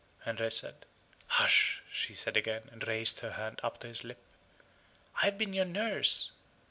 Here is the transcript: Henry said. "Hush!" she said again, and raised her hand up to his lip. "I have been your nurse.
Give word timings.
Henry 0.21 0.51
said. 0.51 0.87
"Hush!" 1.27 1.83
she 1.91 2.15
said 2.15 2.35
again, 2.35 2.63
and 2.71 2.87
raised 2.87 3.19
her 3.19 3.33
hand 3.33 3.59
up 3.61 3.77
to 3.81 3.87
his 3.87 4.03
lip. 4.03 4.17
"I 5.21 5.25
have 5.25 5.37
been 5.37 5.53
your 5.53 5.63
nurse. 5.63 6.31